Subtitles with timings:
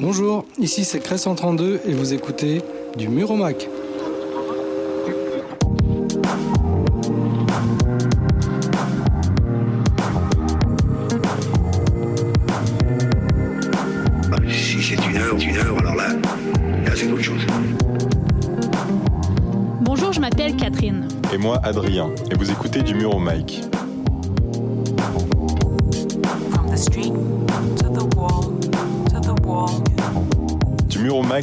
[0.00, 2.62] Bonjour, ici c'est Cré 132 et vous écoutez
[2.96, 3.68] du Muromac.
[14.30, 17.42] Bah, si c'est une heure, une heure, alors là, là c'est autre chose.
[19.82, 21.08] Bonjour, je m'appelle Catherine.
[21.34, 22.08] Et moi, Adrien.
[22.30, 23.69] Et vous écoutez du mur au mic.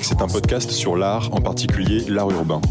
[0.08, 2.62] C'est un podcast sur l'art, en particulier l'art urbain.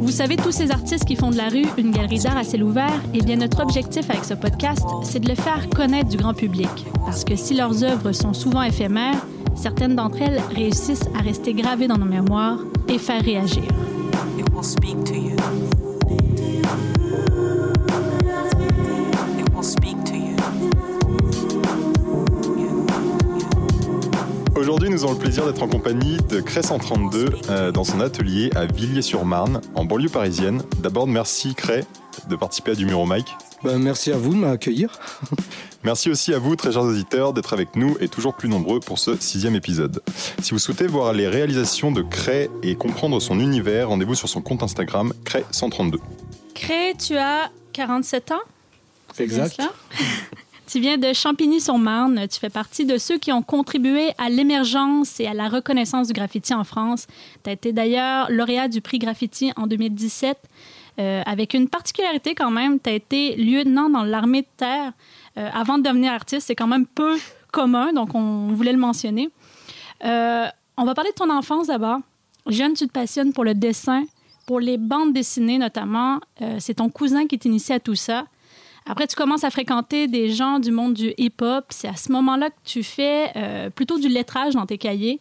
[0.00, 2.64] Vous savez, tous ces artistes qui font de la rue une galerie d'art à ciel
[2.64, 6.34] ouvert, eh bien, notre objectif avec ce podcast, c'est de le faire connaître du grand
[6.34, 6.68] public.
[7.04, 11.86] Parce que si leurs œuvres sont souvent éphémères, certaines d'entre elles réussissent à rester gravées
[11.86, 12.58] dans nos mémoires
[12.88, 13.62] et faire réagir.
[14.36, 15.19] It will speak to you.
[25.00, 28.66] Nous avons le plaisir d'être en compagnie de Cré 132 euh, dans son atelier à
[28.66, 30.62] Villiers-sur-Marne, en banlieue parisienne.
[30.80, 31.84] D'abord, merci Cré
[32.28, 33.34] de participer à du mur au mic.
[33.64, 34.98] Bah, merci à vous de m'accueillir.
[35.84, 38.98] Merci aussi à vous, très chers auditeurs, d'être avec nous et toujours plus nombreux pour
[38.98, 40.02] ce sixième épisode.
[40.42, 44.42] Si vous souhaitez voir les réalisations de Cré et comprendre son univers, rendez-vous sur son
[44.42, 45.96] compte Instagram Cré132.
[46.54, 48.40] Cré, tu as 47 ans?
[49.18, 49.62] Exact.
[50.70, 52.28] Tu viens de Champigny-sur-Marne.
[52.28, 56.12] Tu fais partie de ceux qui ont contribué à l'émergence et à la reconnaissance du
[56.12, 57.08] graffiti en France.
[57.42, 60.38] Tu as été d'ailleurs lauréat du prix graffiti en 2017.
[60.98, 64.92] euh, avec une particularité quand même, tu as été lieutenant dans l'armée de terre
[65.38, 66.46] euh, avant de devenir artiste.
[66.46, 67.18] C'est quand même peu
[67.52, 69.30] commun, donc on voulait le mentionner.
[70.04, 70.46] Euh,
[70.76, 71.98] on va parler de ton enfance d'abord.
[72.46, 74.04] Jeune, tu te passionnes pour le dessin,
[74.46, 76.20] pour les bandes dessinées notamment.
[76.58, 78.24] C'est ton cousin qui t'initie à tout ça.
[78.90, 81.64] Après, tu commences à fréquenter des gens du monde du hip-hop.
[81.68, 85.20] C'est à ce moment-là que tu fais euh, plutôt du lettrage dans tes cahiers.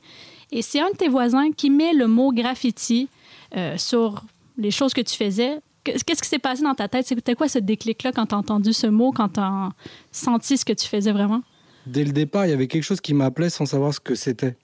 [0.51, 3.09] Et c'est un de tes voisins qui met le mot graffiti
[3.55, 4.23] euh, sur
[4.57, 5.59] les choses que tu faisais.
[5.83, 7.05] Qu'est-ce qui s'est passé dans ta tête?
[7.05, 9.69] C'était quoi ce déclic-là quand tu as entendu ce mot, quand tu as
[10.11, 11.43] senti ce que tu faisais vraiment?
[11.85, 14.57] Dès le départ, il y avait quelque chose qui m'appelait sans savoir ce que c'était.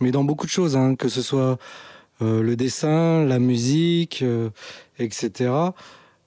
[0.00, 1.58] Mais dans beaucoup de choses, hein, que ce soit
[2.22, 4.24] euh, le dessin, la musique,
[4.98, 5.50] etc.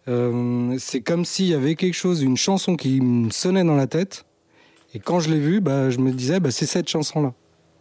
[0.07, 3.87] euh, c'est comme s'il y avait quelque chose, une chanson qui me sonnait dans la
[3.87, 4.25] tête.
[4.93, 7.33] Et quand je l'ai vue, bah, je me disais, bah, c'est cette chanson-là.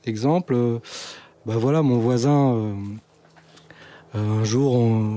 [0.07, 0.79] Exemple, euh,
[1.47, 2.73] bah, voilà, mon voisin, euh,
[4.15, 4.77] un jour,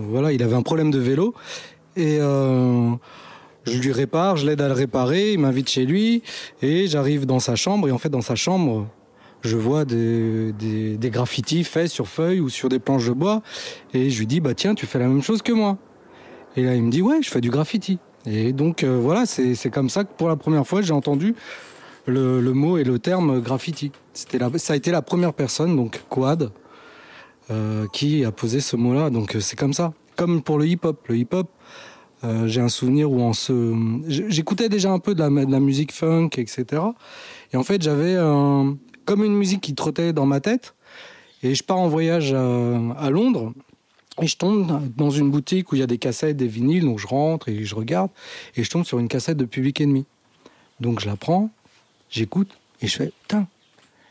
[0.10, 1.34] voilà, il avait un problème de vélo.
[1.96, 6.24] Et je lui répare, je l'aide à le réparer, il m'invite chez lui.
[6.62, 7.88] Et j'arrive dans sa chambre.
[7.88, 8.88] Et en fait, dans sa chambre,
[9.42, 13.42] je vois des, des, des graffitis faits sur feuilles ou sur des planches de bois.
[13.94, 15.78] Et je lui dis, bah tiens, tu fais la même chose que moi.
[16.58, 18.00] Et là, il me dit, ouais, je fais du graffiti.
[18.26, 21.36] Et donc, euh, voilà, c'est comme ça que pour la première fois, j'ai entendu
[22.08, 23.92] le, mot et le terme graffiti.
[24.34, 26.52] La- ça a été la première personne, donc Quad,
[27.52, 29.12] euh, qui a posé ce mot-là.
[29.12, 29.94] Donc, euh, c'est comme ça.
[30.16, 31.08] Comme pour le hip-hop.
[31.08, 31.48] Le hip-hop,
[32.46, 33.76] j'ai un souvenir où on se...
[34.08, 36.82] J'écoutais déjà un peu de la, musique funk, etc.
[37.54, 38.16] Et en fait, j'avais
[39.06, 40.74] comme une musique qui trottait dans ma tête.
[41.44, 43.54] Et je pars en voyage à Londres.
[44.22, 46.86] Et je tombe dans une boutique où il y a des cassettes, des vinyles.
[46.86, 48.10] Donc je rentre et je regarde.
[48.56, 50.06] Et je tombe sur une cassette de Public Enemy.
[50.80, 51.50] Donc je la prends,
[52.10, 52.58] j'écoute.
[52.82, 53.48] Et je fais, putain,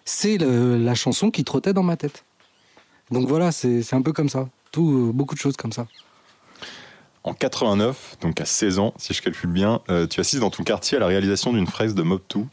[0.04, 2.24] c'est la chanson qui trottait dans ma tête.
[3.10, 4.48] Donc voilà, c'est un peu comme ça.
[4.78, 5.86] Euh, beaucoup de choses comme ça.
[7.24, 10.62] En 89, donc à 16 ans, si je calcule bien, euh, tu assistes dans ton
[10.62, 12.44] quartier à la réalisation d'une fresque de Mob 2, euh,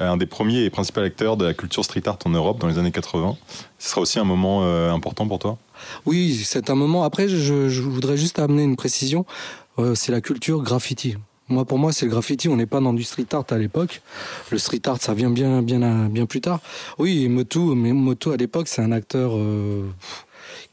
[0.00, 2.78] un des premiers et principaux acteurs de la culture street art en Europe dans les
[2.78, 3.36] années 80.
[3.78, 5.58] Ce sera aussi un moment euh, important pour toi?
[6.06, 7.04] Oui, c'est un moment.
[7.04, 9.24] Après, je, voudrais juste amener une précision.
[9.78, 11.16] Euh, c'est la culture graffiti.
[11.48, 12.48] Moi, pour moi, c'est le graffiti.
[12.48, 14.02] On n'est pas dans du street art à l'époque.
[14.50, 16.60] Le street art, ça vient bien, bien, bien plus tard.
[16.98, 19.82] Oui, Moto, mais Moto à l'époque, c'est un acteur euh,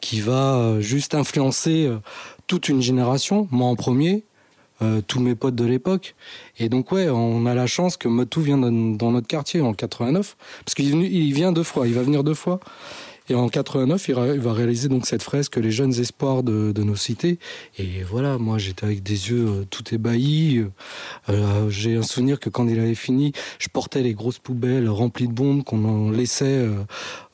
[0.02, 1.98] qui va euh, juste influencer euh,
[2.46, 3.48] toute une génération.
[3.52, 4.24] Moi en premier,
[4.84, 6.16] euh, tous mes potes de l'époque.
[6.60, 10.38] Et donc ouais, on a la chance que Motu vienne dans, notre quartier en 89,
[10.64, 12.60] parce qu'il il vient deux fois, il va venir deux fois.
[13.30, 17.40] Et en 89, il, va réaliser donc cette fresque Les jeunes espoirs de, nos cités.
[17.78, 20.64] Et voilà, moi j'étais avec des yeux euh, tout ébahis.
[21.30, 25.28] Euh, J'ai un souvenir que quand il avait fini, je portais les grosses poubelles remplies
[25.28, 26.68] de bombes qu'on en laissait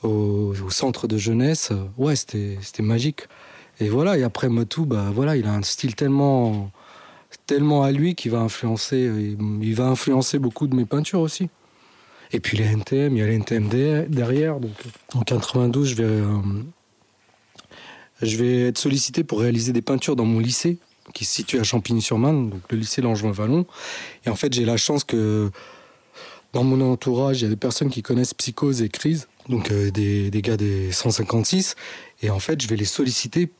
[0.01, 1.71] au, centre de jeunesse.
[1.97, 3.27] Ouais, c'était c'était magique.
[3.79, 6.71] Et voilà, et après Motu, bah voilà, il a un style tellement
[7.45, 11.49] tellement à lui qu'il va influencer, euh, il, va influencer beaucoup de mes peintures aussi.
[12.31, 14.59] Et puis les NTM, il y a les NTM der- derrière.
[14.59, 14.71] Donc
[15.13, 16.37] en 92, je vais, euh,
[18.21, 20.79] je vais être sollicité pour réaliser des peintures dans mon lycée
[21.13, 23.65] qui se situe à Champigny-sur-Marne, donc le lycée Langevin-Vallon.
[24.25, 25.51] Et en fait, j'ai la chance que
[26.53, 29.27] dans mon entourage, il y a des personnes qui connaissent Psychose et Crise.
[29.49, 31.75] donc euh, des, des gars des 156.
[32.21, 33.51] Et en fait, je vais les solliciter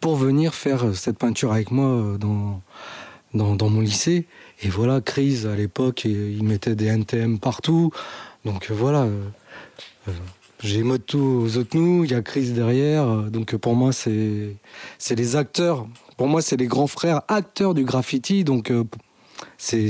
[0.00, 2.16] pour venir faire cette peinture avec moi
[3.34, 4.26] dans, mon lycée.
[4.62, 7.90] Et voilà, crise à l'époque, ils mettaient des NTM partout.
[8.44, 9.24] Donc euh, voilà, euh,
[10.08, 10.12] euh,
[10.62, 13.06] j'ai mode tout aux autres nous, il y a crise derrière.
[13.30, 14.56] Donc pour moi, c'est
[15.10, 15.86] les acteurs.
[16.16, 18.44] Pour moi, c'est les grands frères acteurs du graffiti.
[18.44, 18.72] Donc
[19.56, 19.88] c'est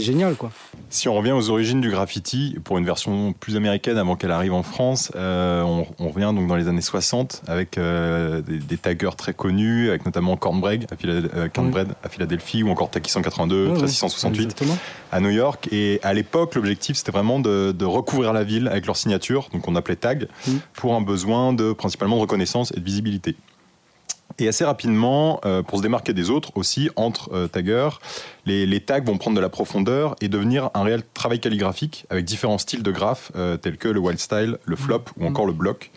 [0.00, 0.52] génial, quoi.
[0.94, 4.52] Si on revient aux origines du graffiti, pour une version plus américaine avant qu'elle arrive
[4.52, 8.76] en France, euh, on, on revient donc dans les années 60 avec euh, des, des
[8.76, 13.10] taggers très connus, avec notamment Cornbread à, Phila- euh, Cornbread à Philadelphie ou encore Taki
[13.10, 14.76] 182, Ouais, ouais, 3668 exactement.
[15.10, 15.66] à New York.
[15.72, 19.66] Et à l'époque, l'objectif c'était vraiment de, de recouvrir la ville avec leur signature, donc
[19.68, 20.50] on appelait tag, Mm.
[20.74, 23.34] pour un besoin de principalement de reconnaissance et de visibilité.
[24.38, 28.00] Et assez rapidement, euh, pour se démarquer des autres aussi, entre euh, taggers,
[28.46, 32.58] les, tags vont prendre de la profondeur et devenir un réel travail calligraphique avec différents
[32.58, 35.90] styles de graphes euh, tels que le wild style, le flop ou encore le bloc.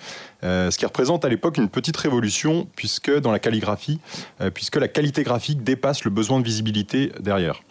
[0.44, 4.00] Ce qui représente à l'époque une petite révolution puisque dans la calligraphie,
[4.54, 7.64] puisque la qualité graphique dépasse le besoin de visibilité derrière.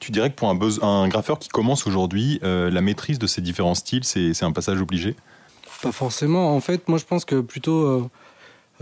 [0.00, 4.02] Tu dirais que pour un, graffeur qui commence aujourd'hui, la maîtrise de ces différents styles,
[4.02, 5.14] c'est un passage obligé?
[5.80, 6.56] Pas forcément.
[6.56, 8.10] En fait, moi, je pense que plutôt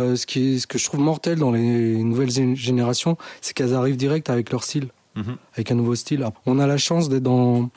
[0.00, 3.52] euh, ce, qui est- ce que je trouve mortel dans les nouvelles gé- générations, c'est
[3.54, 5.36] qu'elles arrivent direct avec leur style, Mhm.
[5.54, 6.26] avec un nouveau style.
[6.46, 7.70] On a la chance d'être dans,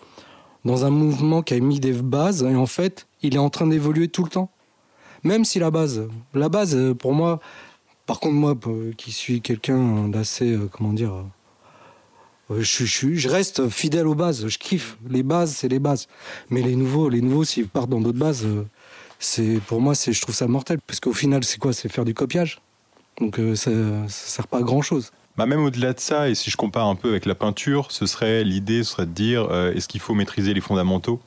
[0.65, 3.67] dans un mouvement qui a mis des bases et en fait, il est en train
[3.67, 4.49] d'évoluer tout le temps.
[5.23, 6.03] Même si la base,
[6.33, 7.39] la base, euh, pour moi,
[8.05, 11.13] par contre, moi, euh, qui suis quelqu'un d'assez, comment dire,
[12.49, 14.47] je, je, je reste fidèle aux bases.
[14.47, 14.97] Je kiffe.
[15.09, 16.07] Les bases, c'est les bases.
[16.49, 18.45] Mais les nouveaux, les nouveaux, s'ils partent dans d'autres bases,
[19.21, 20.79] c'est pour moi, c'est, je trouve ça mortel.
[20.85, 21.71] Parce qu'au final, c'est quoi?
[21.71, 22.59] C'est faire du copiage.
[23.19, 23.71] Donc euh, ça,
[24.07, 25.11] ça sert pas à grand chose.
[25.37, 28.05] Bah même au-delà de ça, et si je compare un peu avec la peinture, ce
[28.05, 31.21] serait l'idée serait de dire euh, est-ce qu'il faut maîtriser les fondamentaux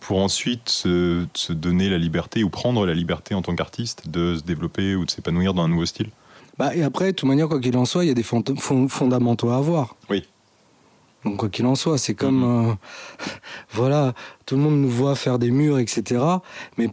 [0.00, 4.36] pour ensuite se, se donner la liberté ou prendre la liberté en tant qu'artiste de
[4.36, 6.08] se développer ou de s'épanouir dans un nouveau style?
[6.56, 8.42] Bah, et après, de toute manière, quoi qu'il en soit, il y a des fond-
[8.58, 9.96] fond- fondamentaux à avoir.
[10.08, 10.26] Oui.
[11.24, 12.70] Donc quoi qu'il en soit, c'est comme...
[12.70, 12.74] euh,
[13.72, 14.14] voilà,
[14.46, 16.22] tout le monde nous voit faire des murs, etc.
[16.78, 16.88] Mais,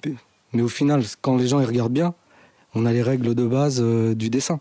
[0.53, 2.13] mais au final, quand les gens ils regardent bien,
[2.75, 4.59] on a les règles de base euh, du dessin.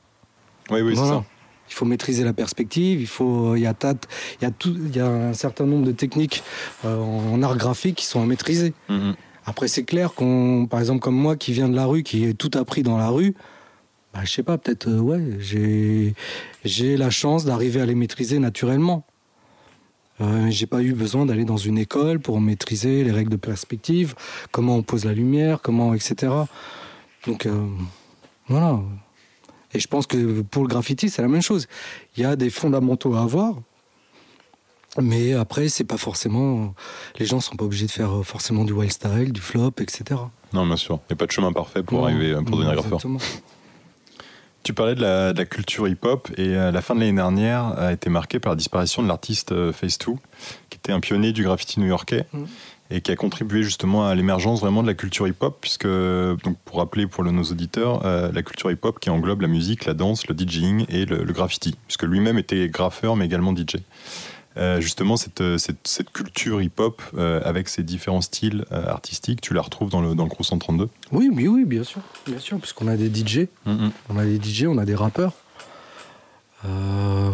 [0.71, 1.25] Oui, oui, c'est ça.
[1.69, 3.99] Il faut maîtriser la perspective, il faut, il y a, tas de-
[4.41, 6.44] il y a tout, il y a un certain nombre de techniques
[6.85, 8.73] euh, en art graphique qui sont à maîtriser.
[8.88, 9.15] Mhm.
[9.44, 12.35] Après, c'est clair qu'on, par exemple, comme moi qui viens de la rue, qui ai
[12.35, 13.35] tout appris dans la rue,
[14.15, 16.15] bah, je sais pas, peut-être, euh, ouais, j'ai,
[16.65, 19.05] j'ai la chance d'arriver à les maîtriser naturellement.
[20.21, 24.15] Euh, j'ai pas eu besoin d'aller dans une école pour maîtriser les règles de perspective,
[24.51, 26.33] comment on pose la lumière, comment, etc.
[27.27, 27.67] Donc, euh,
[28.49, 28.81] voilà.
[29.75, 31.67] Et je pense que pour le graffiti, c'est la même chose.
[32.17, 33.57] Il y a des fondamentaux à avoir,
[34.99, 36.75] mais après, c'est pas forcément.
[37.19, 40.21] Les gens sont pas obligés de faire euh, forcément du wild style, du flop, etc.
[40.53, 41.01] Non, bien sûr.
[41.05, 43.01] Il n'y a pas de chemin parfait pour Non, arriver, pour devenir graffeur.
[44.67, 47.79] Tu parlais de la, de la culture hip-hop et euh, la fin de l'année dernière
[47.79, 50.15] a été marquée par la disparition de l'artiste euh, Face 2,
[50.71, 52.45] qui était un pionnier du graffiti new-yorkais Mm.
[52.91, 56.79] et qui a contribué justement à l'émergence vraiment de la culture hip-hop, puisque, donc pour
[56.79, 60.35] rappeler pour nos auditeurs, euh, la culture hip-hop qui englobe la musique, la danse, le
[60.37, 63.77] DJing et le, le graffiti, puisque lui-même était graffeur mais également DJ.
[64.56, 69.41] Euh, justement, cette, euh, cette, cette culture hip-hop euh, avec ses différents styles euh, artistiques,
[69.41, 72.39] tu la retrouves dans le, dans le Crew 132 Oui, oui, oui, bien sûr, bien
[72.39, 75.32] sûr, puisqu'on a des DJ, on a des DJ, on a des rappeurs.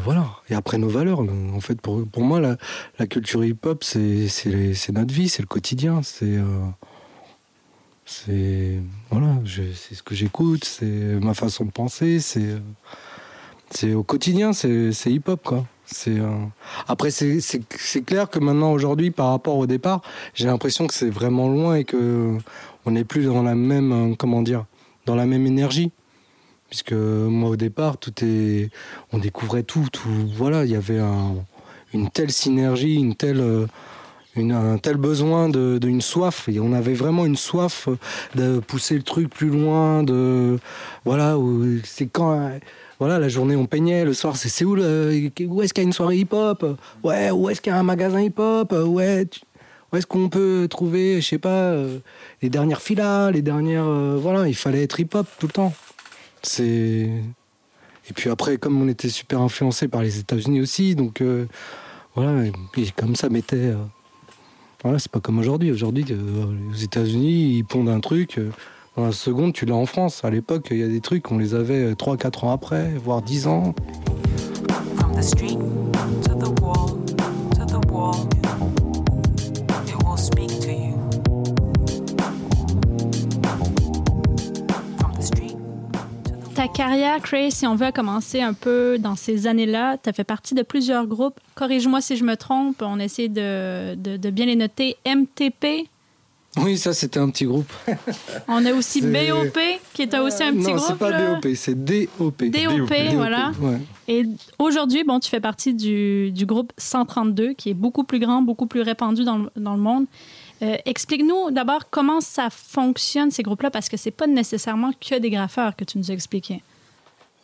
[0.05, 0.27] Voilà.
[0.51, 2.57] Et après nos valeurs, en fait, pour, pour moi, la,
[2.99, 4.29] la culture hip-hop, c'est
[4.93, 6.39] notre vie, c'est le quotidien, c'est
[8.05, 12.61] c'est voilà, c'est ce que j'écoute, c'est ma façon de penser, c'est
[13.71, 15.67] c'est au quotidien, c'est c'est hip-hop quoi.
[16.09, 16.29] Euh,
[16.89, 20.01] après c'est clair que maintenant aujourd'hui par rapport au départ,
[20.35, 22.37] j'ai l'impression que c'est vraiment loin et que
[22.87, 24.65] on n'est plus dans la même euh, comment dire,
[25.07, 25.91] dans la même énergie.
[26.71, 28.71] Puisque moi au départ tout est
[29.13, 31.35] on découvrait tout tout voilà il y avait un-
[31.93, 33.67] une telle synergie une telle euh,
[34.35, 36.49] une- un tel besoin de d'une soif.
[36.49, 37.89] Et on avait vraiment une soif
[38.35, 40.59] de pousser le truc plus loin de
[41.05, 41.37] voilà
[41.85, 42.51] c'est quand
[43.03, 44.05] voilà la journée on peignait.
[44.05, 46.65] Le soir c'est où le- où est-ce qu'il y a une soirée hip hop
[47.03, 49.27] ouais où est-ce qu'il y a un magasin hip hop ouais
[49.93, 51.99] où est-ce qu'on peut trouver je sais pas euh,
[52.43, 55.73] les dernières filas les dernières euh, voilà il fallait être hip hop tout le temps.
[56.45, 57.11] C'est
[58.09, 61.47] et puis après comme on était super influencé par les États-Unis aussi donc euh,
[62.15, 62.45] voilà
[62.97, 63.77] comme ça mettait euh,
[64.85, 65.73] voilà c'est pas comme aujourd'hui.
[65.73, 68.39] Aujourd'hui euh, aux États-Unis ils pondent un truc
[68.97, 70.23] la seconde, tu l'as en France.
[70.23, 73.23] À l'époque, il y a des trucs, on les avait euh, 3-4 ans après, voire
[73.23, 73.75] 10 ans.
[86.55, 90.23] Ta carrière, Chris, si on veut commencer un peu dans ces années-là, tu as fait
[90.23, 91.41] partie de plusieurs groupes.
[91.55, 94.97] Corrige-moi si je me trompe, on essaie de, de, de bien les noter.
[95.07, 95.89] MTP,
[96.59, 97.73] oui, ça c'était un petit groupe.
[98.47, 99.59] on a aussi BOP,
[99.95, 100.85] qui était aussi un petit non, groupe.
[100.87, 101.35] c'est pas là.
[101.37, 102.09] BOP, c'est DOP.
[102.19, 102.43] DOP,
[102.79, 103.53] DOP, voilà.
[103.61, 103.79] Ouais.
[104.09, 104.25] Et
[104.59, 108.67] aujourd'hui, bon, tu fais partie du, du groupe 132, qui est beaucoup plus grand, beaucoup
[108.67, 110.05] plus répandu dans, le- dans le monde.
[110.61, 115.31] Euh, Explique-nous d'abord comment ça fonctionne, ces groupes-là, parce que c'est pas nécessairement que des
[115.31, 116.63] graffeurs que tu nous as expliqué.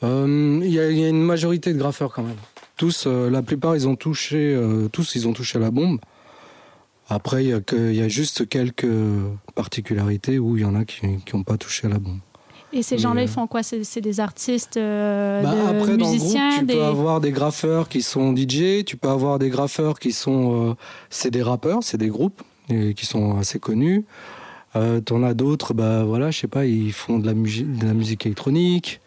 [0.03, 2.37] Euh, Il y, a- il y a une majorité de graffeurs quand même.
[2.77, 4.55] Tous, euh, la plupart, ils ont touché,
[4.93, 5.99] tous, ils ont touché à la bombe.
[7.09, 8.87] Après, il y, a y juste quelques
[9.55, 12.19] particularités où il y en a qui n'ont pas touché à la bombe.
[12.71, 13.63] Et ces gens-là, ils font quoi?
[13.63, 16.75] C'est des artistes, euh, Bah, de après, dans le musiciens, groupe, tu des...
[16.75, 20.71] peux avoir des graffeurs qui sont DJ, tu peux avoir des graffeurs qui sont.
[20.71, 20.75] euh,
[21.09, 24.05] c'est des rappeurs, c'est des groupes et qui sont assez connus.
[24.77, 27.87] Euh, T'en as d'autres, bah voilà, je sais pas, ils font de la, musi- de
[27.87, 29.01] la musique électronique.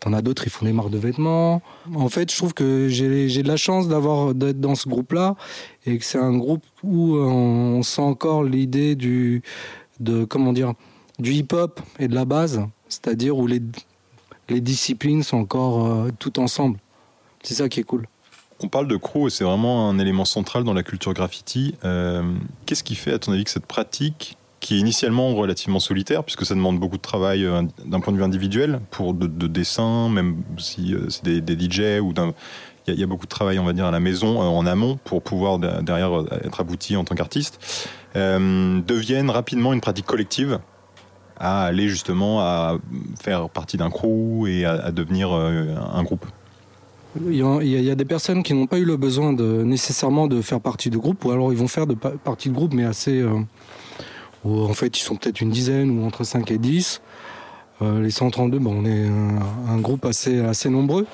[0.00, 1.62] T'en as d'autres, ils font des marques de vêtements.
[1.94, 5.36] En fait, je trouve que j'ai de la chance d'avoir d'être dans ce groupe-là
[5.86, 9.42] et que c'est un groupe où on sent encore l'idée du
[10.00, 10.74] de comment dire
[11.18, 13.60] du hip-hop et de la base, c'est-à-dire où les
[14.48, 16.78] les disciplines sont encore euh, toutes ensemble.
[17.42, 18.06] C'est ça qui est cool.
[18.60, 21.76] On parle de crew et c'est vraiment un élément central dans la culture graffiti.
[21.84, 22.22] Euh,
[22.66, 24.36] Qu'est-ce qui fait, à ton avis, que cette pratique,
[24.68, 28.22] qui initialement relativement solitaire, puisque ça demande beaucoup de travail euh, d'un point de vue
[28.22, 32.34] individuel, pour de, de dessin, même si euh, c'est des, des DJ ou d'un.
[32.86, 34.98] Il y, a- beaucoup de travail, on va dire, à la maison, euh, en amont,
[35.04, 36.10] pour pouvoir de- derrière
[36.44, 37.58] être abouti en tant qu'artiste,
[38.14, 40.58] deviennent rapidement une pratique collective
[41.38, 42.76] à aller justement à
[43.22, 46.26] faire partie d'un crew et à, devenir un groupe.
[47.26, 50.60] Il y, a, des personnes qui n'ont pas eu le besoin de, nécessairement de faire
[50.60, 53.24] partie de groupe, ou alors ils vont faire de pa- partie de groupe, mais assez.
[54.44, 57.00] Où en fait, ils sont peut-être une dizaine ou entre 5 et 10.
[57.80, 59.06] Euh, les 132, bon, on est
[59.68, 61.06] un, groupe assez, assez nombreux.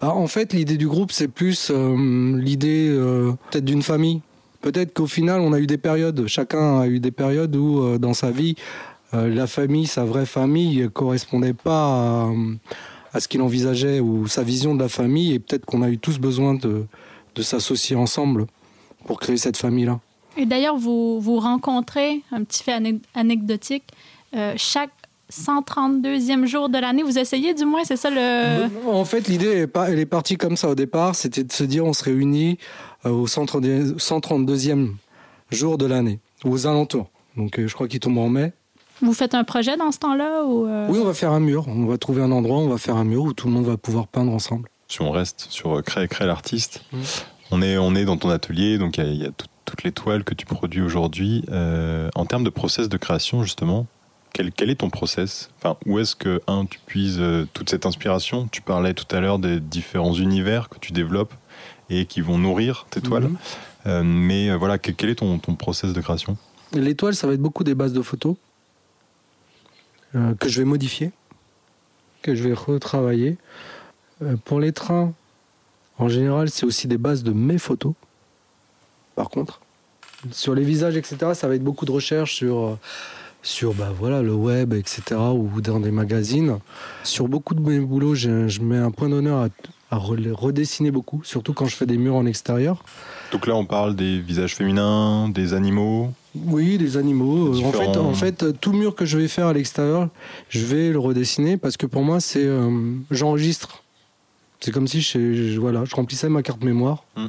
[0.00, 4.20] Ah, en fait, l'idée du groupe, c'est plus euh, l'idée euh, peut-être d'une famille.
[4.60, 8.14] Peut-être qu'au final, on a eu des périodes, chacun a eu des périodes où, dans
[8.14, 8.54] sa vie,
[9.12, 12.30] la famille, sa vraie famille, ne correspondait pas à,
[13.12, 15.34] à ce qu'il envisageait ou sa vision de la famille.
[15.34, 16.86] Et peut-être qu'on a eu tous besoin de,
[17.34, 18.46] de s'associer ensemble
[19.06, 20.00] pour créer cette famille-là.
[20.36, 23.84] Et d'ailleurs, vous, vous rencontrez, un petit fait ane- anecdotique,
[24.36, 24.90] euh, chaque
[25.32, 28.66] 132e jour de l'année, vous essayez du moins, c'est ça le...
[28.88, 31.14] En fait, l'idée, elle est partie comme ça au départ.
[31.14, 32.58] C'était de se dire, on se réunit
[33.06, 34.90] euh, au 132 132e
[35.50, 37.10] jour de l'année, ou aux alentours.
[37.36, 38.52] Donc, euh, je crois qu'il tombe en mai.
[39.02, 41.66] Vous faites un projet dans ce temps-là ou euh, Oui, on va faire un mur.
[41.68, 43.76] On va trouver un endroit, on va faire un mur où tout le monde va
[43.76, 44.68] pouvoir peindre ensemble.
[44.88, 47.00] si on reste sur créer, créer l'artiste, Mhm.
[47.50, 49.82] on, est, on est dans ton atelier, donc il y a, y a tout- toutes
[49.82, 51.44] les toiles que tu produis aujourd'hui.
[51.50, 53.86] Euh, en termes de process de création, justement,
[54.32, 55.50] quel, quel est ton process?
[55.58, 58.48] Enfin, Où est-ce que, un, tu puises euh, toute cette inspiration?
[58.50, 61.34] Tu parlais tout à l'heure des différents univers que tu développes
[61.90, 63.24] et qui vont nourrir tes toiles.
[63.24, 63.36] Mhm.
[63.86, 66.36] Euh, mais voilà, quel, quel est ton, ton process de création?
[66.72, 68.36] L'étoile, ça va être beaucoup des bases de photos
[70.38, 71.10] que je vais modifier,
[72.22, 73.36] que je vais retravailler.
[74.44, 75.12] Pour les trains,
[75.98, 77.94] en général, c'est aussi des bases de mes photos.
[79.16, 79.60] Par contre,
[80.32, 82.78] sur les visages, etc., ça va être beaucoup de recherches sur, euh,
[83.42, 85.02] sur bah, voilà, le web, etc.,
[85.34, 86.58] ou dans des magazines.
[87.04, 89.38] Sur beaucoup de mes boulots, je, je mets un point d'honneur
[89.90, 92.82] à, à re- redessiner beaucoup, surtout quand je fais des murs en extérieur.
[93.32, 96.10] Donc là, on parle des visages féminins, des animaux.
[96.34, 97.54] Oui, des animaux.
[97.54, 100.08] Euh, En fait, en fait, euh, tout mur que je vais faire à l'extérieur,
[100.48, 102.70] je vais le redessiner parce que pour moi, c'est euh,
[103.12, 103.82] j'enregistre.
[104.60, 107.04] C'est comme si je, je- voilà, je remplissais ma carte mémoire.
[107.16, 107.26] Mm.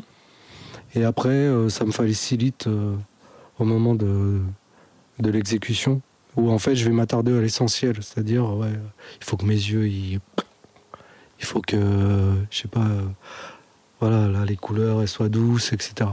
[0.95, 2.95] Et après, euh, ça me facilite euh,
[3.59, 4.39] au moment de,
[5.19, 6.01] de l'exécution.
[6.37, 7.95] Où en fait, je vais m'attarder à l'essentiel.
[8.01, 8.73] C'est-à-dire, ouais,
[9.19, 10.19] il faut que mes yeux, ils-
[11.39, 11.77] il faut que,
[12.49, 12.87] je sais pas,
[13.99, 16.09] voilà, là, les couleurs, elles soient douces, etc.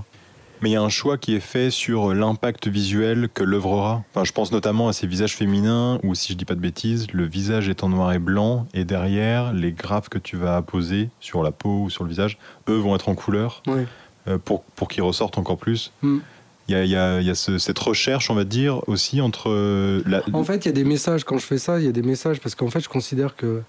[0.60, 4.04] Mais il y a un choix qui est fait sur l'impact visuel que l'œuvre aura.
[4.14, 7.08] Enfin, je pense notamment à ces visages féminins où, si je dis pas de bêtises,
[7.12, 11.10] le visage est en noir et blanc et derrière, les graphes que tu vas apposer
[11.18, 13.86] sur la peau ou sur le visage, eux vont être en couleur Ouais.
[14.28, 15.92] Euh, pour, pour qu'ils ressortent encore plus.
[16.02, 16.18] Mm.
[16.68, 18.86] Il y a, il y a- il y a ce- cette recherche, on va dire,
[18.88, 20.22] aussi entre euh, la.
[20.32, 21.24] En fait, il y a des messages.
[21.24, 23.62] Quand je fais ça, il y a des messages parce qu'en fait, je considère que,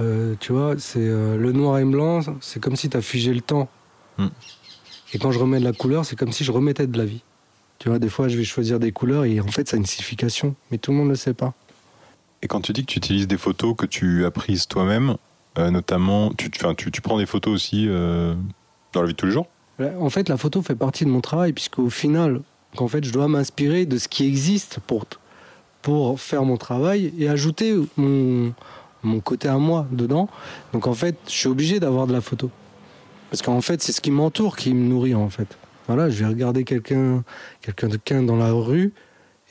[0.00, 3.34] euh, tu vois, c'est euh, le noir et blanc, c'est comme si tu as figé
[3.34, 3.68] le temps.
[4.18, 4.28] Hmm.
[5.14, 7.22] Et quand je remets de la couleur, c'est comme si je remettais de la vie.
[7.80, 9.84] Tu vois, des fois, je vais choisir des couleurs et en fait, ça a une
[9.86, 10.54] signification.
[10.70, 11.52] Mais tout le monde ne le sait pas.
[12.40, 15.16] Et quand tu dis que tu utilises des photos que tu as prises toi-même,
[15.58, 19.32] euh, notamment, tu, tu, tu prends des photos aussi dans la vie de tous les
[19.32, 19.48] jours?
[19.80, 22.40] En fait, la photo fait partie de mon travail puisqu'au final,
[22.76, 25.04] qu'en fait, je dois m'inspirer de ce qui existe pour,
[25.80, 28.54] pour faire mon travail et ajouter mon,
[29.02, 30.28] mon côté à moi dedans.
[30.72, 32.50] Donc en fait, je suis obligé d'avoir de la photo.
[33.30, 35.56] Parce qu'en fait, c'est ce qui m'entoure qui me nourrit en fait.
[35.88, 37.24] Voilà, je vais regarder quelqu'un
[37.60, 38.92] quelqu'un dans la rue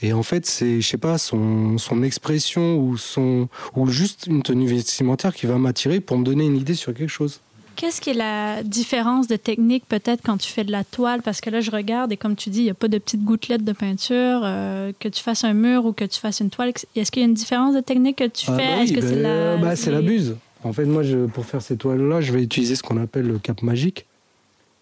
[0.02, 4.42] et en fait, c'est je sais pas son, son expression ou son ou juste une
[4.42, 7.42] tenue vestimentaire qui va m'attirer pour me donner une idée sur quelque chose.
[7.82, 11.24] Qu'est-ce qui est la différence de technique peut-être quand tu fais de la toile?
[11.24, 13.24] Parce que là, je regarde et comme tu dis, il n'y a pas de petites
[13.24, 16.74] gouttelettes de peinture, euh, que tu fasses un mur ou que tu fasses une toile.
[16.96, 18.76] Est-ce qu'il y a une différence de technique que tu fais?
[18.78, 19.58] oui, Est-ce que c'est la...
[19.58, 20.36] bah, c'est la buse.
[20.64, 23.40] En fait, moi, je, pour faire ces toiles-là, je vais utiliser ce qu'on appelle le
[23.40, 24.06] cap magique,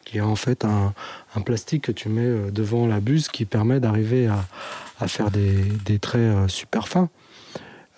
[0.03, 0.93] qui est en fait un,
[1.37, 4.43] un plastique que tu mets euh, devant la buse qui permet d'arriver à,
[4.99, 7.07] à faire des, des traits euh, super fins.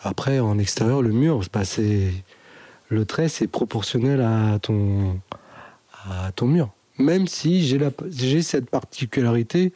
[0.04, 2.14] Après, en extérieur, le mur, bah, c'est
[2.92, 5.20] le trait, c'est proportionnel à ton,
[6.10, 6.70] à ton mur.
[7.00, 9.74] Même si j'ai la- j'ai cette particularité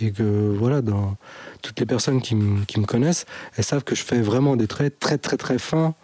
[0.00, 1.16] et que voilà, dans
[1.62, 4.66] toutes les personnes qui, me- qui me connaissent, elles savent que je fais vraiment des
[4.66, 5.94] traits très très très fins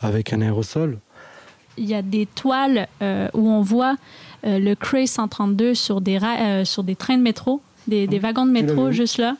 [0.00, 0.98] avec un aérosol.
[1.76, 3.96] Il y a des toiles euh, où on voit
[4.46, 8.20] euh, le Cray 132 sur des, ra- euh, sur des trains de métro, des, des
[8.20, 9.36] wagons de métro juste là.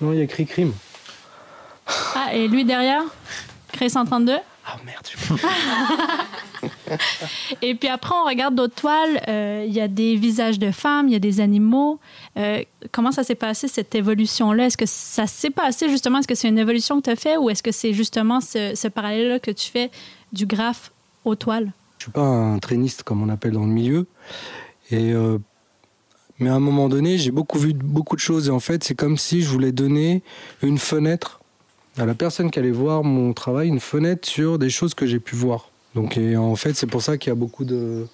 [0.00, 0.72] Non, il y a écrit crime.
[2.14, 3.02] Ah, et lui derrière,
[3.72, 4.32] Cray 132.
[4.68, 5.16] Ah merde, je
[7.62, 9.22] Et puis après, on regarde d'autres toiles.
[9.28, 12.00] euh, Il y a des visages de femmes, il y a des animaux.
[12.36, 14.66] Euh, comment ça s'est passé, cette évolution-là?
[14.66, 16.18] Est-ce que ça s'est passé justement?
[16.18, 18.74] Est-ce que c'est une évolution que tu as fait ou est-ce que c'est justement ce,
[18.74, 19.90] ce parallèle-là que tu fais
[20.32, 20.90] du graphe
[21.24, 21.72] aux toiles?
[21.98, 24.06] Je suis pas un traîniste comme on appelle dans le milieu.
[24.90, 25.38] Et euh,
[26.38, 28.96] mais à un moment donné, j'ai beaucoup vu beaucoup de choses et en fait, c'est
[28.96, 30.22] comme si je voulais donner
[30.60, 31.40] une fenêtre
[31.98, 35.20] à la personne qui allait voir mon travail, une fenêtre sur des choses que j'ai
[35.20, 35.70] pu voir.
[35.94, 38.08] Donc en fait, c'est pour ça qu'il y a beaucoup de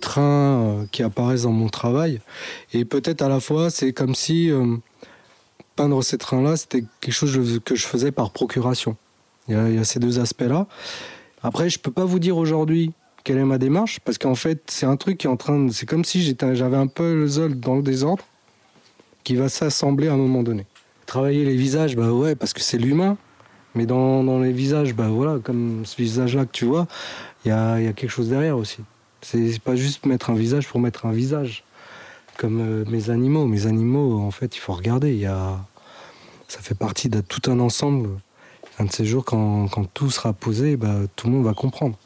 [0.00, 2.20] trains euh, qui apparaissent dans mon travail.
[2.72, 4.76] Et peut-être à la fois, c'est comme si euh,
[5.74, 8.96] peindre ces trains-là, c'était quelque chose que je faisais par procuration.
[9.48, 10.66] Il y a, il y a ces deux aspects-là.
[11.42, 12.92] Après, je peux pas vous dire aujourd'hui
[13.24, 15.72] quelle est ma démarche, parce qu'en fait, c'est un truc qui est en train de...
[15.72, 18.24] C'est comme si j'avais un puzzle dans le désordre
[19.22, 20.64] qui va s'assembler à un moment donné.
[21.08, 23.16] Travailler les visages, bah ouais, parce que c'est l'humain.
[23.74, 26.86] Mais dans, les visages, bah voilà, comme ce visage-là que tu vois,
[27.46, 28.80] il y a, quelque chose derrière aussi.
[29.22, 31.64] C'est pas juste mettre un visage pour mettre un visage.
[32.36, 33.46] Comme euh, mes animaux.
[33.46, 35.16] Mes animaux, en fait, il faut regarder.
[35.16, 35.56] Y a...
[36.46, 38.10] Ça fait partie de tout un ensemble.
[38.78, 41.96] Un de ces jours, quand, tout sera posé, bah, tout le monde va comprendre.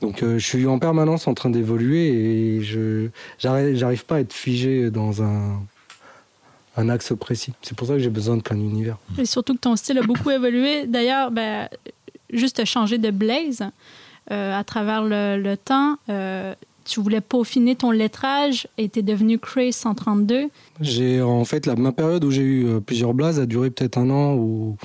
[0.00, 4.32] Donc euh, je suis en permanence en train d'évoluer et je j'arrive pas à être
[4.32, 5.60] figé dans un
[6.78, 7.52] un axe précis.
[7.62, 8.96] C'est pour ça que j'ai besoin de plein d'univers.
[9.18, 10.86] Et surtout que ton style a beaucoup évolué.
[10.86, 11.68] D'ailleurs, ben,
[12.30, 13.62] juste changer de blaze
[14.30, 15.96] euh, à travers le, le temps.
[16.08, 20.44] euh, tu voulais peaufiner ton lettrage et tu es devenu Cray 132.
[20.80, 23.98] J'ai en fait la ma période où j'ai eu euh, plusieurs blazes a duré peut-être
[23.98, 24.78] un an ou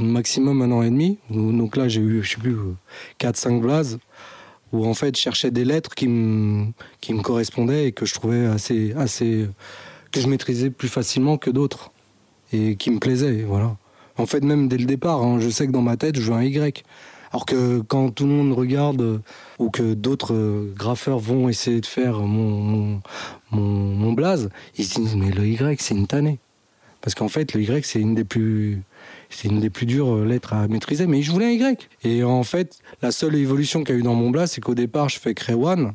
[0.00, 1.18] maximum un an et demi.
[1.28, 2.56] Donc là j'ai eu je sais plus
[3.18, 3.98] 4 5 blazes
[4.72, 6.68] où en fait je cherchais des lettres qui me
[7.02, 9.46] qui me correspondaient et que je trouvais assez assez
[10.12, 11.92] que je maîtrisais plus facilement que d'autres
[12.52, 13.76] et qui me plaisaient voilà.
[14.16, 16.36] En fait même dès le départ hein, je sais que dans ma tête je veux
[16.36, 16.84] un Y.
[17.32, 19.18] Alors que quand tout le monde regarde euh,
[19.58, 23.00] ou que d'autres euh, graffeurs vont essayer de faire mon,
[23.50, 26.38] mon, mon, blaze, ils se disent mais le Y c'est une tannée.
[27.00, 28.80] Parce qu'en fait le Y c'est une des plus
[29.30, 31.88] c'est une des plus dures euh, lettres à maîtriser, mais je voulais un Y.
[32.04, 34.74] Et en fait, la seule évolution qu'il y a eu dans mon blaze, c'est qu'au
[34.74, 35.94] départ, je fais Créwan.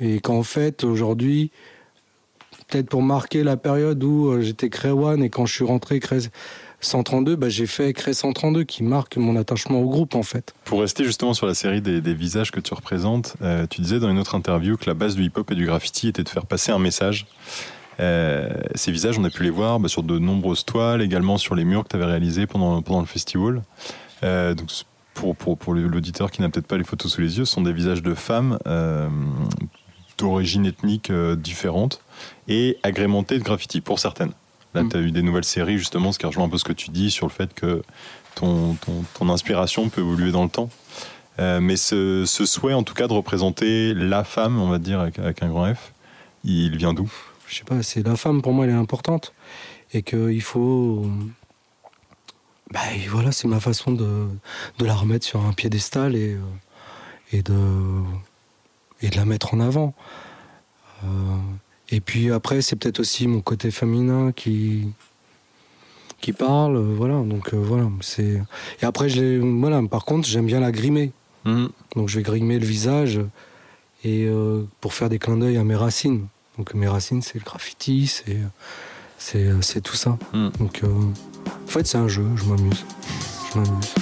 [0.00, 1.50] Et qu'en fait, aujourd'hui,
[2.72, 6.18] peut-être pour marquer la période où euh, j'étais Créwan et quand je suis rentré Cré
[6.80, 10.54] 132, bah, j'ai fait Cré 132 qui marque mon attachement au groupe en fait.
[10.64, 14.08] Pour rester justement sur la série des, visages que tu représentes, euh, tu disais dans
[14.08, 16.72] une autre interview que la base du hip-hop et du graffiti était de faire passer
[16.72, 17.26] un message.
[18.00, 21.54] Euh, ces visages, on a pu les voir bah, sur de nombreuses toiles, également sur
[21.54, 23.62] les murs que tu avais réalisés pendant, le festival.
[24.22, 24.70] Donc,
[25.14, 27.72] pour, pour, l'auditeur qui n'a peut-être pas les photos sous les yeux, ce sont des
[27.72, 28.58] visages de femmes
[30.16, 32.02] d'origine ethnique différente
[32.48, 34.32] et agrémentés de graffiti pour certaines.
[34.74, 34.88] Là, Mm.
[34.88, 36.90] tu as eu des nouvelles séries, justement, ce qui rejoint un peu ce que tu
[36.90, 37.82] dis sur le fait que
[38.34, 40.70] ton, ton, ton inspiration peut évoluer dans le temps.
[41.38, 45.00] Euh, mais ce, ce souhait, en tout cas, de représenter la femme, on va dire,
[45.00, 45.92] avec, avec un grand F,
[46.44, 47.10] il vient d'où?
[47.48, 49.32] Je sais pas, c'est la femme pour moi, elle est importante.
[49.94, 51.06] Et qu'il faut.
[52.70, 54.26] Bah, et voilà, c'est ma façon de,
[54.78, 56.38] de la remettre sur un piédestal et, euh,
[57.32, 57.54] et, de,
[59.02, 59.92] et de la mettre en avant.
[61.04, 61.06] Euh,
[61.92, 64.88] et puis après, c'est peut-être aussi mon côté féminin qui,
[66.20, 66.76] qui parle.
[66.76, 67.88] euh, Voilà, donc euh, voilà.
[68.00, 68.42] c'est
[68.80, 71.12] Et après, je voilà, par contre, j'aime bien la grimer.
[71.44, 73.20] Donc je vais grimer le visage
[74.04, 76.26] et euh, pour faire des clins d'œil à mes racines.
[76.56, 78.38] Donc mes racines, c'est le graffiti, c'est
[79.60, 80.18] c'est tout ça.
[80.32, 80.48] Mm.
[80.60, 82.84] Donc euh, en fait, c'est un jeu, je m'amuse.
[83.52, 83.94] Je m'amuse.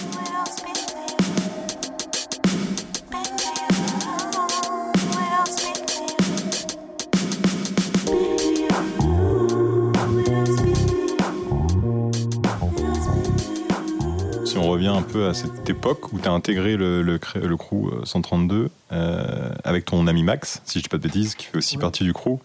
[15.12, 19.51] Peu à cette époque où tu as intégré le, le, le crew euh, 132 euh,
[19.64, 21.81] avec ton ami Max, si je dis pas de bêtises, qui fait aussi Ouais.
[21.83, 22.38] partie du crew.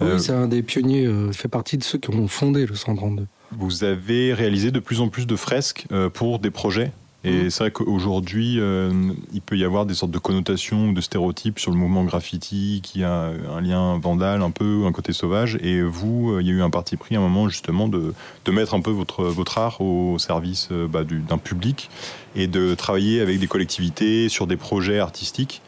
[0.00, 2.66] Oui, Euh, c'est un des pionniers, euh, il fait partie de ceux qui ont fondé
[2.66, 3.26] le 132.
[3.52, 6.90] Vous avez réalisé de plus en plus de fresques euh, pour des projets.
[7.24, 7.50] Et Mhm.
[7.50, 8.92] c'est vrai qu'aujourd'hui, euh,
[9.32, 12.80] il peut y avoir des sortes de connotations ou de stéréotypes sur le mouvement graffiti
[12.82, 15.56] qui a un lien vandal un peu, un côté sauvage.
[15.62, 18.12] Et vous, euh, il y a eu un parti pris à un moment justement de,
[18.44, 21.90] de mettre un peu votre, votre art au service euh, bah, du- d'un public
[22.34, 25.62] et de travailler avec des collectivités sur des projets artistiques.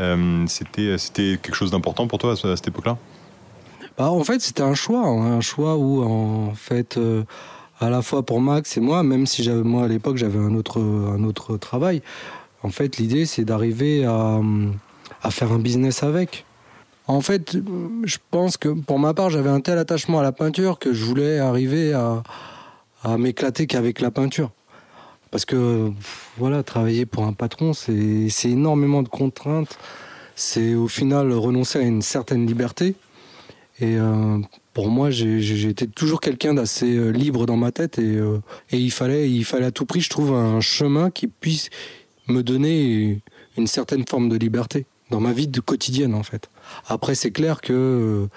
[0.00, 0.98] Euh, C'était
[1.40, 2.98] quelque chose d'important pour toi à ce- à cette époque-là?
[3.96, 7.22] Bah, en fait, c'était un choix, hein, un choix où, en fait, euh,
[7.80, 10.54] à la fois pour Max et moi, même si j'avais, moi à l'époque j'avais un
[10.54, 12.02] autre, travail,
[12.62, 14.40] en fait, l'idée c'est d'arriver à,
[15.30, 16.44] faire un business avec.
[17.08, 17.56] En fait,
[18.04, 21.04] je pense que pour ma part, j'avais un tel attachement à la peinture que je
[21.04, 22.22] voulais arriver à,
[23.18, 24.50] m'éclater qu'avec la peinture.
[25.30, 25.92] Parce que,
[26.38, 29.78] voilà, travailler pour un patron, c'est c'est énormément de contraintes.
[30.34, 32.96] C'est au final renoncer à une certaine liberté.
[33.80, 34.38] Et euh,
[34.76, 38.76] pour moi, j'ai été toujours quelqu'un d'assez euh, libre dans ma tête et, euh, et
[38.76, 41.70] il, fallait, il fallait à tout prix, je trouve, un chemin qui puisse
[42.28, 43.22] me donner
[43.56, 46.50] une certaine forme de liberté dans ma vie de quotidienne, en fait.
[46.88, 48.28] Après, c'est clair que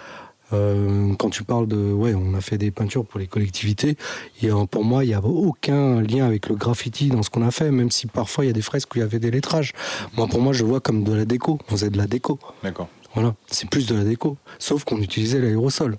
[0.53, 1.75] euh, quand tu parles de...
[1.75, 3.97] Ouais, on a fait des peintures pour les collectivités.
[4.41, 7.51] Et pour moi, il n'y a aucun lien avec le graffiti dans ce qu'on a
[7.51, 9.73] fait, même si parfois il y a des fresques où il y avait des lettrages.
[10.15, 11.59] Moi, pour moi, je vois comme de la déco.
[11.67, 12.39] On faisait de la déco.
[12.63, 12.87] D'accord.
[13.13, 14.37] Voilà, c'est plus de la déco.
[14.57, 15.97] Sauf qu'on utilisait l'aérosol.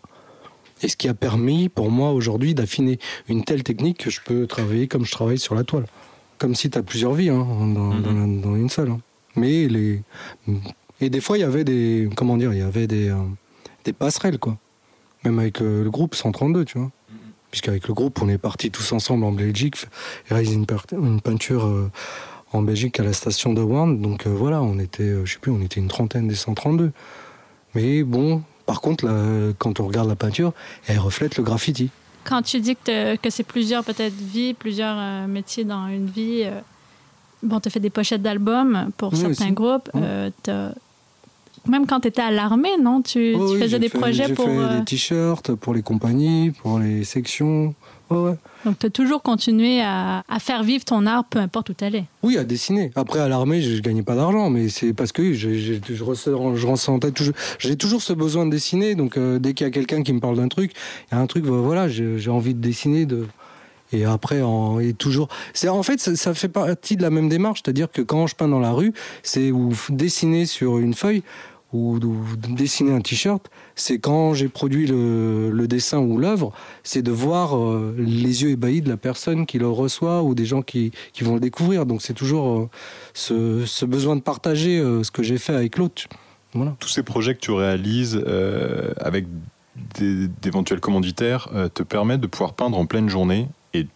[0.83, 4.47] Et ce qui a permis pour moi aujourd'hui d'affiner une telle technique que je peux
[4.47, 5.87] travailler comme je travaille sur la toile.
[6.39, 8.91] Comme si tu as plusieurs vies hein, dans, dans une seule.
[8.91, 9.01] hein.
[9.37, 10.03] Mais les.
[11.01, 12.09] Et des fois, il y avait des.
[12.17, 13.17] Comment dire Il y avait des, euh,
[13.85, 14.57] des passerelles, quoi.
[15.25, 16.91] Même avec euh, le groupe 132, tu vois.
[17.51, 19.77] Puisqu'avec le groupe, on est partis tous ensemble en Belgique
[20.31, 21.91] et réaliser une, une peinture euh,
[22.53, 24.01] en Belgique à la station de Warn.
[24.01, 26.93] Donc euh, voilà, on était, euh, je sais plus, on était une trentaine des 132.
[27.75, 30.53] Mais bon, par contre, là, quand on regarde la peinture,
[30.87, 31.91] elle reflète le graffiti.
[32.23, 36.61] Quand tu dis que, c'est plusieurs peut-être vies, plusieurs euh, métiers dans une vie, euh,
[37.43, 39.53] bon, tu fait des pochettes d'albums pour Oui, certains aussi.
[39.55, 39.91] groupes.
[39.97, 40.31] Euh,
[41.69, 43.03] Même quand tu étais à l'armée, non?
[43.03, 44.47] Tu, Oh tu faisais des fait- projets J'ai pour...
[44.47, 47.75] fait euh, des t-shirts pour les compagnies, pour les sections.
[48.09, 48.35] Ouais, ouais.
[48.65, 51.85] Donc, tu as toujours continué à, à faire vivre ton art, peu importe où tu
[51.85, 52.07] allais.
[52.23, 52.91] Oui, à dessiner.
[52.97, 56.03] Après, à l'armée, je, je gagnais pas d'argent, mais c'est parce que je, je, je,
[56.03, 57.35] ressens- je ressentais toujours.
[57.59, 58.95] J'ai toujours ce besoin de dessiner.
[58.97, 60.73] Donc, euh, dès qu'il y a quelqu'un qui me parle d'un truc,
[61.11, 63.07] il y a un truc, voilà, j'ai envie de dessiner.
[63.07, 63.27] De...
[63.93, 65.29] Et après, en, et toujours.
[65.53, 68.35] C'est en fait, ça, ça fait partie de la même démarche, c'est-à-dire que quand je
[68.35, 68.93] peins dans la rue,
[69.23, 71.23] c'est ou dessiner sur une feuille
[71.73, 73.51] ou, ou dessiner un t-shirt.
[73.75, 76.53] C'est quand j'ai produit le, dessin ou l'œuvre,
[76.83, 80.47] c'est de voir euh, les yeux ébahis de la personne qui le reçoit ou des
[80.47, 81.87] gens qui, qui vont le découvrir.
[81.87, 82.71] Donc c'est toujours
[83.31, 86.05] euh, ce, besoin de partager euh, ce que j'ai fait avec l'autre.
[86.55, 86.75] Voilà.
[86.81, 88.21] Tous ces projets que tu réalises
[88.97, 89.27] avec
[90.43, 93.87] d'éventuels commanditaires te permettent de pouvoir peindre en pleine journée et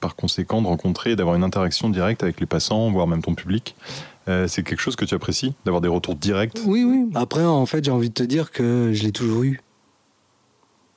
[0.00, 3.36] par conséquent de rencontrer et d'avoir une interaction directe avec les passants, voire même ton
[3.36, 3.76] public.
[4.28, 6.58] Euh, c'est quelque chose que tu apprécies, d'avoir des retours directs?
[6.66, 7.10] Oui, oui.
[7.14, 9.60] Après, en fait, j'ai envie de te dire que je l'ai toujours eu.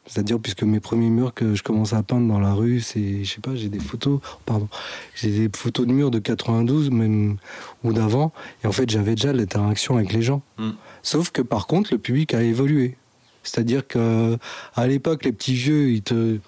[0.05, 3.33] C'est-à-dire, puisque mes premiers murs que je commence à peindre dans la rue, c'est, je
[3.33, 4.69] sais pas, j'ai des photos, pardon,
[5.15, 7.37] j'ai des photos de murs de 92, même,
[7.83, 8.31] ou d'avant.
[8.63, 10.41] Et en fait, j'avais déjà l'interaction avec les gens.
[10.57, 10.71] Mm.
[11.03, 12.95] Sauf que, par contre, le public a évolué.
[13.43, 14.37] C'est-à-dire que,
[14.75, 16.39] à l'époque, les petits vieux, ils te,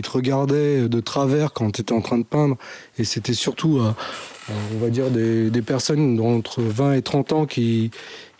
[0.00, 2.56] ils te regardaient de travers quand tu étais en train de peindre.
[2.98, 3.92] Et c'était surtout, euh,
[4.74, 7.90] on va dire, des, des personnes d'entre 20 et 30 ans qui,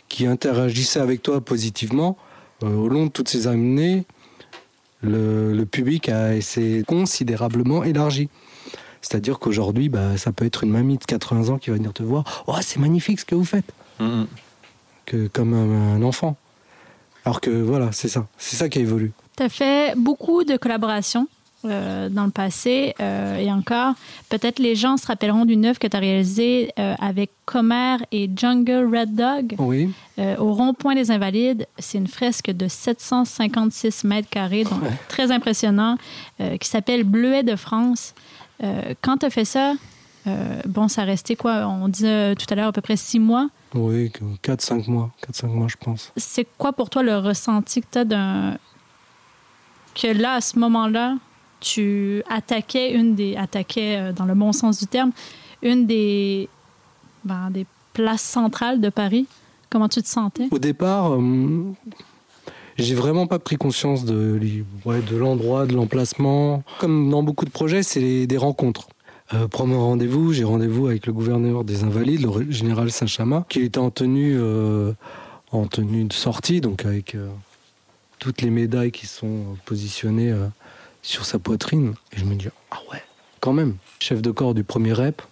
[0.09, 2.17] qui interagissaient avec toi positivement.
[2.63, 4.07] Euh, au long de toutes ces années,
[5.03, 8.31] le, le public a s'est considérablement élargi.
[9.03, 12.03] C'est-à-dire qu'aujourd'hui, bah, ça peut être une mamie de 80 ans qui va venir te
[12.03, 12.43] voir.
[12.47, 13.71] Oh, c'est magnifique ce que vous faites.
[13.99, 14.27] Mhm.
[15.05, 16.37] Que, comme un, un enfant.
[17.27, 18.27] Alors que voilà, c'est ça.
[18.39, 19.13] C'est ça qui a évolué.
[19.37, 21.29] Tu as fait beaucoup de collaborations
[21.65, 23.95] euh, dans le passé euh, et encore.
[24.29, 28.31] Peut-être les gens se rappelleront d'une œuvre que tu as réalisée euh, avec Comer et
[28.35, 29.91] Jungle Red Dog Oui.
[30.39, 31.67] au rond-point des Invalides.
[31.79, 34.91] C'est une fresque de 756 mètres carrés, donc Ouais.
[35.09, 35.97] très impressionnant,
[36.39, 38.15] qui s'appelle Bleuet de France.
[39.03, 39.75] Quand tu as fait ça,
[40.67, 41.67] bon, ça restait quoi?
[41.67, 43.49] On disait tout à l'heure à peu près six mois?
[43.75, 45.11] Oui, 4-5 mois.
[45.33, 46.13] 4-5 mois, je pense.
[46.17, 48.57] c'est quoi pour toi le ressenti que tu as d'un.
[49.95, 51.17] que là, à ce moment-là,
[51.61, 53.37] tu attaquais une des.
[53.37, 55.13] attaquais euh, dans le bon sens du terme,
[55.63, 56.49] une des.
[57.25, 59.27] ben, des places centrales de Paris?
[59.69, 60.49] Comment tu te sentais?
[60.51, 61.73] Au départ, euh,
[62.81, 64.41] j'ai vraiment pas pris conscience de,
[65.13, 66.63] l'endroit, de l'emplacement.
[66.79, 68.89] Comme dans beaucoup de projets, c'est des rencontres.
[69.33, 73.79] Euh, premier rendez-vous, j'ai rendez-vous avec le gouverneur des Invalides, le général Saint-Chamas, qui était
[73.79, 74.93] en tenue, euh,
[75.53, 77.29] en tenue de sortie, donc avec euh,
[78.19, 80.35] toutes les médailles qui sont positionnées
[81.03, 81.95] sur sa poitrine.
[82.13, 83.03] Et je me dis, ah ouais,
[83.41, 83.77] quand même.
[84.01, 85.23] Chef de corps du premier REP,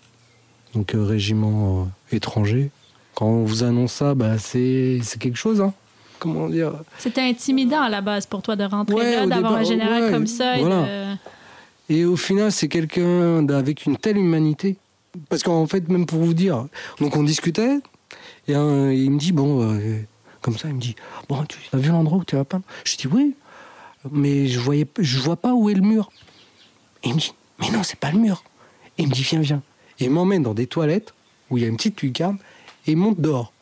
[0.74, 2.70] donc euh, régiment euh, étranger.
[3.14, 5.60] Quand on vous annonce ça, bah, c'est quelque chose.
[5.60, 5.72] Hein.
[6.20, 6.72] Comment dire?
[6.98, 10.10] C'était intimidant à la base pour toi de rentrer Ouais, là, d'avoir un général ouais,
[10.10, 10.56] comme ça.
[10.58, 11.16] et de-
[11.88, 14.76] Et au final, c'est quelqu'un avec une telle humanité.
[15.30, 16.66] Parce qu'en fait, même pour vous dire,
[17.00, 17.78] donc on discutait,
[18.46, 20.00] et il me dit, bon, euh,
[20.42, 20.94] comme ça, il me dit,
[21.28, 23.34] bon, tu as vu l'endroit où tu vas peindre Je dis, oui,
[24.12, 26.10] mais je voyais, je vois pas où est le mur.
[27.02, 28.42] Et il me dit, mais non, c'est pas le mur.
[28.98, 29.62] Et il me dit, viens, viens.
[30.00, 31.14] Et il m'emmène dans des toilettes
[31.50, 32.38] où il y a une petite lucarne,
[32.86, 33.52] et il monte dehors.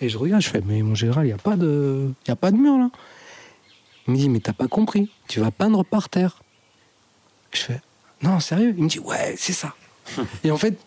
[0.00, 2.36] Et je regarde, je fais, mais mon général, il n'y a, pas de- y a
[2.36, 2.90] pas de mur là.
[4.06, 6.42] Il me dit, mais t'as pas compris, tu vas peindre par terre.
[7.52, 7.80] Je fais
[8.22, 8.74] non sérieux?
[8.76, 9.74] Il me dit ouais c'est ça.
[10.44, 10.78] Et en fait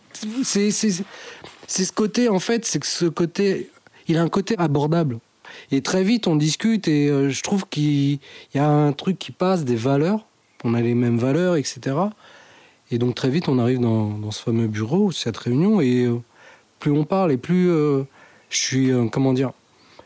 [0.44, 3.70] c'est ce côté en fait c'est que ce côté
[4.08, 5.20] il a un côté abordable.
[5.72, 8.20] Et très vite on discute et euh, je trouve qu'il
[8.54, 10.26] y a un truc qui passe des valeurs.
[10.64, 11.96] On a les mêmes valeurs etc.
[12.92, 16.20] Et donc très vite on arrive dans, ce fameux bureau cette réunion et euh,
[16.80, 18.04] plus on parle et plus euh,
[18.50, 19.52] je suis comment dire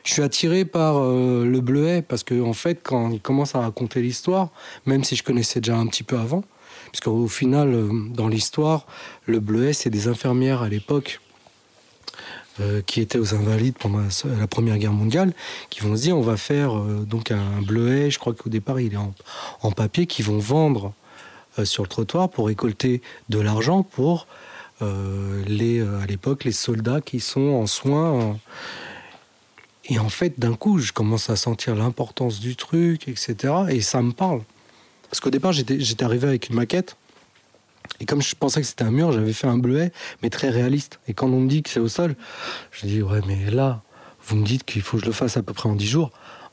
[0.03, 4.01] je suis attiré par le bleuet parce que en fait quand il commence à raconter
[4.01, 4.49] l'histoire
[4.86, 6.43] même si je connaissais déjà un petit peu avant
[6.91, 8.86] parce qu'au final, dans l'histoire,
[9.25, 11.21] le bleuet, c'est des infirmières à l'époque
[12.60, 14.02] euh, qui étaient aux Invalides pendant
[14.38, 15.34] la, Première Guerre mondiale,
[15.72, 18.80] qui vont se dire on va faire euh, donc un bleuet, je crois qu'au départ
[18.80, 19.12] il est en,
[19.63, 20.94] en papier, qui vont vendre
[21.58, 24.28] euh, sur le trottoir pour récolter de l'argent pour
[25.48, 28.38] les, à l'époque les soldats qui sont en soins.
[29.86, 33.54] Et en fait, d'un coup, je commence à sentir l'importance du truc, etc.
[33.70, 34.42] Et ça me parle.
[35.10, 36.98] Parce qu'au départ, j'étais arrivé avec une maquette.
[38.00, 39.91] Et comme je pensais que c'était un mur, j'avais fait un bleuet,
[40.22, 41.00] mais très réaliste.
[41.08, 42.15] Et quand on me dit que c'est au sol,
[42.72, 43.82] je dis, ouais, mais là,
[44.26, 46.12] vous me dites qu'il faut que je le fasse à peu près en 10 jours.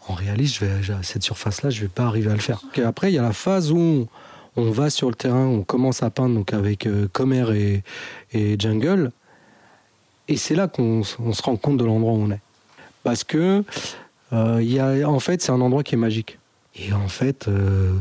[0.08, 2.60] En réaliste, je vais, à cette surface-là, je vais pas arriver à le faire.
[2.84, 4.08] Après, il y a la phase où
[4.56, 7.82] on, va sur le terrain, on commence à peindre donc avec euh, Comer
[8.32, 9.12] et, Jungle.
[10.28, 12.40] Et c'est là qu'on se rend compte de l'endroit où on est.
[13.02, 13.64] Parce que,
[14.32, 16.38] euh, y a, en fait, c'est un endroit qui est magique.
[16.76, 17.92] Et en fait, euh,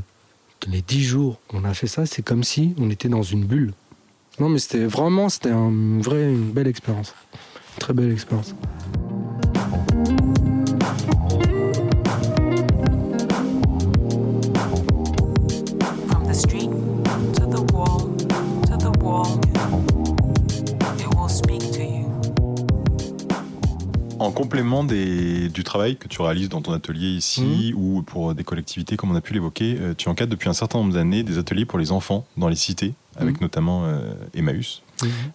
[0.68, 3.74] les dix jours qu'on a fait ça, c'est comme si on était dans une bulle.
[4.40, 7.14] Non, mais c'était vraiment, c'était un, une vraie, une belle expérience.
[7.80, 8.56] Très belle expérience.
[24.44, 28.96] Complément des- du travail que tu réalises dans ton atelier ici ou pour des collectivités
[28.96, 31.66] comme on a pu l'évoquer, euh, tu encadres depuis un certain nombre d'années des ateliers
[31.66, 33.42] pour les enfants dans les cités, avec Mhm.
[33.42, 34.82] notamment euh, Emmaüs,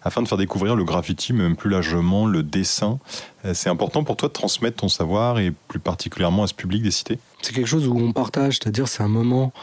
[0.03, 2.97] afin de faire découvrir le graffiti, mais même plus largement le dessin.
[3.45, 6.81] Euh, C'est important pour toi de transmettre ton savoir et plus particulièrement à ce public
[6.81, 7.19] des cités?
[7.43, 9.53] C'est quelque chose où on partage, c'est-à-dire c'est un moment.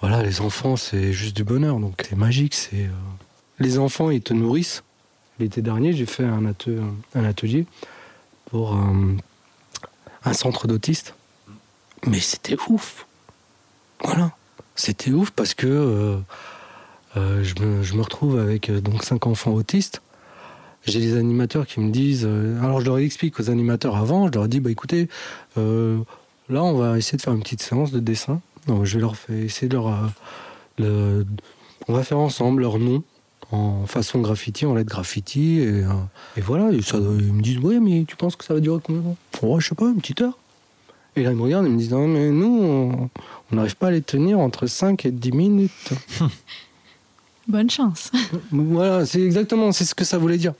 [0.00, 2.54] Voilà, les enfants, c'est juste du bonheur, donc c'est magique.
[2.54, 2.90] C'est euh,
[3.60, 4.82] les enfants, ils te nourrissent.
[5.38, 7.64] L'été dernier, j'ai fait un atelier
[8.46, 9.16] pour un,
[10.32, 11.14] centre d'autistes,
[12.06, 13.06] mais c'était ouf.
[14.02, 14.32] Voilà,
[14.74, 16.16] c'était ouf parce que euh,
[17.16, 20.02] euh, je, me, retrouve avec euh, donc cinq enfants autistes.
[20.84, 22.28] J'ai des animateurs qui me disent.
[22.62, 25.08] alors je leur explique aux animateurs avant, je leur dis bah écoutez.
[25.56, 28.40] Là, on va essayer de faire une petite séance de dessin.
[28.68, 30.12] Non, je vais leur faire essayer de leur.
[30.78, 31.26] le-
[31.88, 33.02] on va faire ensemble leur nom
[33.52, 35.58] en façon graffiti, en lettres graffiti.
[35.60, 35.92] Et, euh,
[36.36, 38.80] et voilà, et ça, ils me disent Ouais, mais tu penses que ça va durer
[38.82, 39.16] combien de temps?
[39.42, 40.38] Oh, Je sais pas, une petite heure.
[41.14, 43.10] Et là, ils me regardent et me disent Non, mais nous, on
[43.52, 45.92] on n'arrive pas à les tenir entre 5 et 10 minutes.
[47.48, 48.10] Bonne chance.
[48.50, 50.54] voilà, c'est exactement c'est ce que ça voulait dire.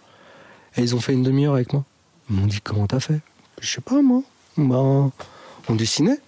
[0.77, 1.85] Et ils ont fait une demi-heure avec moi.
[2.31, 3.20] Ils m'ont dit Comment t'as fait?
[3.61, 4.22] Je sais pas, moi.
[4.57, 5.11] Ben,
[5.68, 6.20] on dessinait.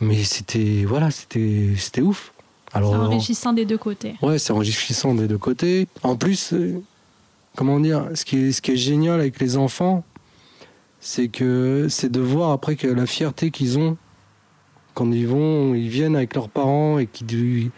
[0.00, 2.32] Mais c'était voilà, c'était c'était ouf.
[2.72, 4.14] Alors, C'est enrichissant des deux côtés.
[4.22, 5.88] ouais, c'est enrichissant des deux côtés.
[6.02, 6.82] En plus, euh,
[7.56, 10.04] comment dire, ce qui est ce qui est génial avec les enfants,
[11.00, 13.96] c'est que c'est de voir après que la fierté qu'ils ont
[14.94, 17.70] quand ils vont, ils viennent avec leurs parents et qui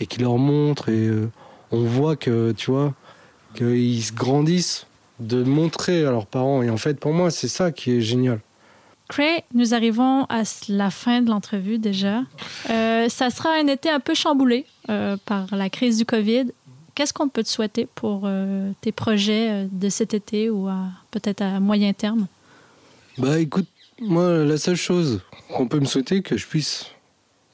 [0.00, 1.30] et qui leur montrent et euh,
[1.70, 2.94] on voit que tu vois
[3.54, 4.86] qu'ils se grandissent
[5.20, 8.40] de montrer à leurs parents et en fait pour moi c'est ça qui est génial.
[9.12, 12.22] Cray, nous arrivons à la fin de l'entrevue déjà.
[12.70, 16.46] Euh, ça sera un été un peu chamboulé euh, par la crise du COVID.
[16.94, 20.66] Qu'est-ce qu'on peut te souhaiter pour euh, tes projets euh, de cet été ou
[21.10, 22.26] peut-être à moyen terme?
[23.18, 23.68] Bah écoute,
[24.00, 25.20] moi la seule chose
[25.54, 26.86] qu'on peut me souhaiter que je puisse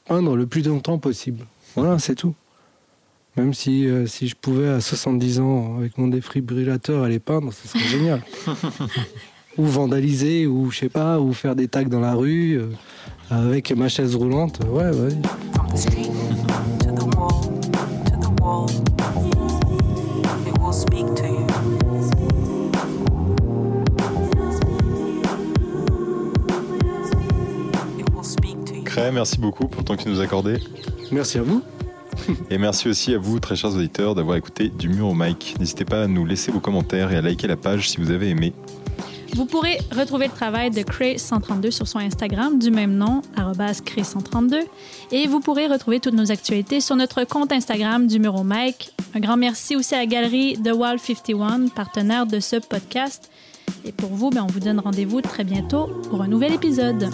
[0.07, 1.45] peindre le plus longtemps possible.
[1.75, 2.37] Voilà, c'est tout.
[3.39, 7.69] Même si, euh, si je pouvais à 70 ans, avec mon défibrillateur, aller peindre, ce
[7.69, 8.23] serait génial.
[9.59, 12.71] ou vandaliser, ou je sais pas, ou faire des tags dans la rue, euh,
[13.31, 14.61] avec ma chaise roulante.
[14.71, 14.91] Ouais,
[20.73, 21.47] speak to you.
[28.85, 30.59] Cré, merci beaucoup pour le temps que tu nous as accordé.
[31.11, 31.63] Merci à vous.
[32.51, 35.55] Et merci aussi à vous, très chers auditeurs, d'avoir écouté Du mur au mic.
[35.59, 38.29] N'hésitez pas à nous laisser vos commentaires et à liker la page si vous avez
[38.29, 38.53] aimé.
[39.35, 44.65] Vous pourrez retrouver le travail de Cray132 sur son Instagram du même nom, Cray132.
[45.13, 48.93] Et vous pourrez retrouver toutes nos actualités sur notre compte Instagram du Muro Mike.
[49.15, 53.31] Un grand merci aussi à la galerie The Wall 51, partenaire de ce podcast.
[53.85, 57.09] Et pour vous, ben, on vous donne rendez-vous très bientôt pour un nouvel épisode.